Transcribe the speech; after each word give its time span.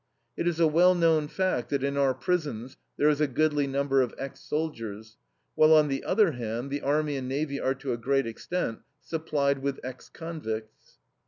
It 0.35 0.47
is 0.47 0.59
a 0.59 0.65
well 0.65 0.95
known 0.95 1.27
fact 1.27 1.69
that 1.69 1.83
in 1.83 1.95
our 1.95 2.15
prisons 2.15 2.75
there 2.97 3.07
is 3.07 3.21
a 3.21 3.27
goodly 3.27 3.67
number 3.67 4.01
of 4.01 4.15
ex 4.17 4.39
soldiers; 4.39 5.17
while 5.53 5.75
on 5.75 5.89
the 5.89 6.03
other 6.03 6.31
hand, 6.31 6.71
the 6.71 6.81
army 6.81 7.17
and 7.17 7.27
navy 7.29 7.59
are 7.59 7.75
to 7.75 7.93
a 7.93 7.97
great 7.97 8.25
extent 8.25 8.79
supplied 9.03 9.59
with 9.59 9.79
ex 9.83 10.09
convicts. 10.09 10.97